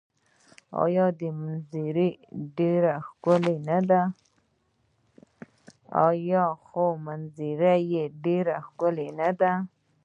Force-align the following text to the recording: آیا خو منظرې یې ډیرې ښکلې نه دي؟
آیا 6.03 6.45
خو 6.69 6.91
منظرې 7.03 7.69
یې 7.93 8.03
ډیرې 8.23 8.55
ښکلې 8.67 9.07
نه 9.19 9.29
دي؟ 9.39 9.51